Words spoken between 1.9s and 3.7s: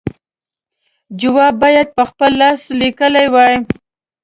په خپل لاس لیکلی وای.